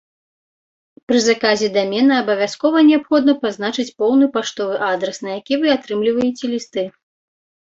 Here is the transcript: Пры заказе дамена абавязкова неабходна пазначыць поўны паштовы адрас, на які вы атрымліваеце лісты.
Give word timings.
Пры 1.11 1.19
заказе 1.25 1.67
дамена 1.75 2.13
абавязкова 2.23 2.77
неабходна 2.89 3.35
пазначыць 3.43 3.87
поўны 3.99 4.25
паштовы 4.39 4.75
адрас, 4.91 5.17
на 5.27 5.31
які 5.39 5.53
вы 5.67 5.73
атрымліваеце 5.79 6.43
лісты. 6.57 6.83